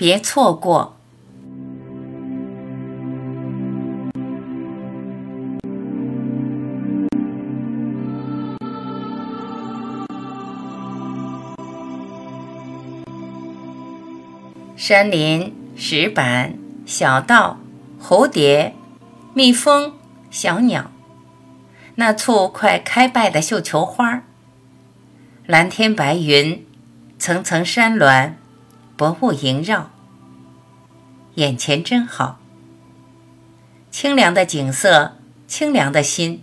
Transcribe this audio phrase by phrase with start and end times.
[0.00, 0.96] 别错过。
[14.74, 16.54] 山林、石板、
[16.86, 17.58] 小道、
[18.02, 18.74] 蝴蝶、
[19.34, 19.92] 蜜蜂、
[20.30, 20.90] 小鸟，
[21.96, 24.22] 那簇快开败的绣球花，
[25.44, 26.64] 蓝天白云，
[27.18, 28.34] 层层山峦，
[29.00, 29.88] 薄雾萦绕，
[31.36, 32.38] 眼前真好。
[33.90, 35.16] 清凉的景色，
[35.46, 36.42] 清凉的心，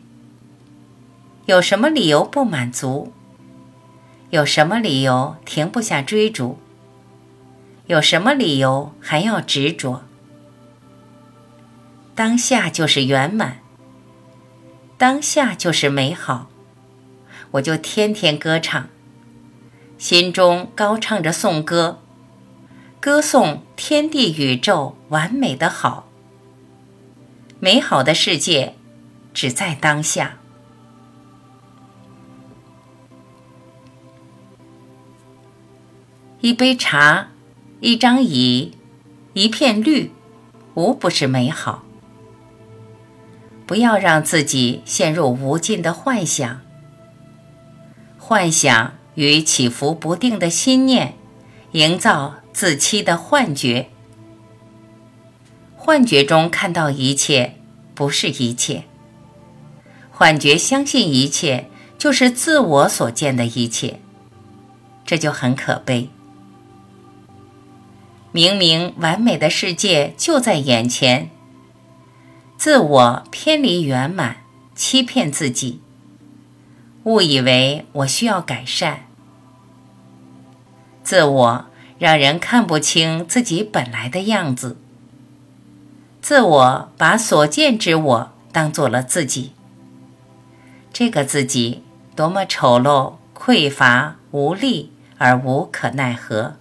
[1.46, 3.14] 有什么理由不满足？
[4.32, 6.58] 有什么理由停不下追逐？
[7.86, 10.02] 有什么理由还要执着？
[12.16, 13.60] 当下就是圆满，
[14.98, 16.50] 当下就是美好，
[17.52, 18.90] 我就天天歌唱，
[20.00, 22.00] 心中高唱着颂歌，
[23.08, 26.10] 歌颂天地宇宙完美的好，
[27.58, 28.76] 美好的世界
[29.34, 30.40] 只在当下。
[36.42, 37.30] 一杯茶。
[37.80, 38.74] 一张椅，
[39.32, 40.12] 一片绿，
[40.74, 41.86] 无不是美好。
[43.66, 46.60] 不要让自己陷入无尽的幻想。
[48.18, 51.14] 幻想与起伏不定的心念，
[51.72, 53.90] 营造自欺的幻觉。
[55.76, 57.54] 幻觉中看到一切，
[57.94, 58.86] 不是一切。
[60.10, 64.00] 幻觉相信一切，就是自我所见的一切，
[65.06, 66.10] 这就很可悲。
[68.32, 71.30] 明明完美的世界就在眼前，
[72.58, 74.38] 自我偏离圆满，
[74.74, 75.80] 欺骗自己，
[77.04, 79.06] 误以为我需要改善，
[81.04, 81.67] 自我
[82.00, 84.78] 让人看不清自己本来的样子，
[86.22, 89.54] 自我把所见之我当做了自己，
[90.94, 91.84] 这个自己
[92.16, 96.58] 多么丑陋、匮乏、无力而无可奈何。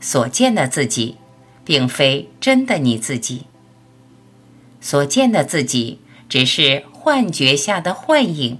[0.00, 1.16] 所见的自己，
[1.64, 3.46] 并非真的你自己。
[4.80, 8.58] 所见的自己，只是幻觉下的幻影。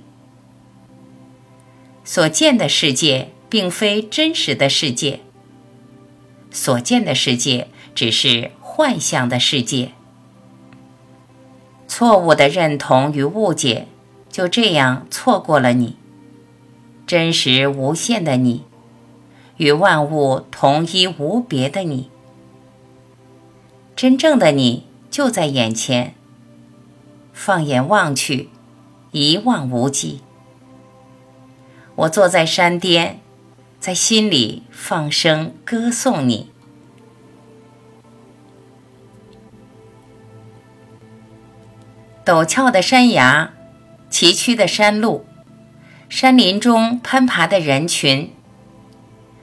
[2.02, 5.20] 所见的世界，并非真实的世界。
[6.50, 9.92] 所见的世界，只是幻象的世界。
[11.86, 13.86] 错误的认同与误解，
[14.30, 15.96] 就这样错过了你，
[17.06, 18.64] 真实无限的你。
[19.56, 22.10] 与万物同一无别的你，
[23.94, 26.14] 真正的你就在眼前。
[27.32, 28.50] 放眼望去，
[29.12, 30.20] 一望无际。
[31.94, 33.20] 我坐在山巅，
[33.78, 36.50] 在心里放声歌颂你。
[42.24, 43.52] 陡峭的山崖，
[44.10, 45.24] 崎岖的山路，
[46.08, 48.32] 山林中攀爬的人群。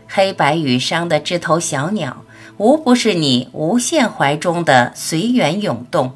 [0.09, 2.25] 黑白羽裳的枝头小鸟，
[2.57, 6.15] 无不是你无限怀中的随缘涌动。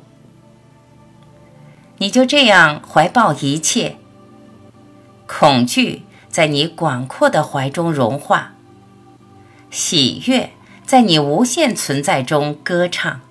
[2.00, 3.96] 你就这样怀抱一切，
[5.26, 8.54] 恐惧在你广阔的怀中融化，
[9.70, 10.52] 喜悦
[10.86, 13.22] 在你无限存在中歌唱。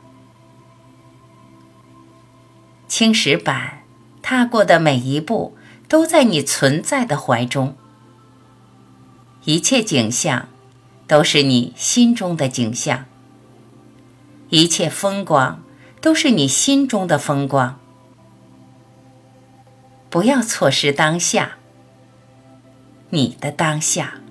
[2.88, 3.82] 青石板
[4.22, 5.56] 踏过的每一步，
[5.88, 7.76] 都在你存在的怀中，
[9.44, 10.48] 一切景象。
[11.08, 13.04] 都是你心中的景象，
[14.48, 15.62] 一切风光
[16.00, 17.78] 都是你心中的风光。
[20.10, 21.55] 不要错失当下，
[23.16, 24.25] 你的当下。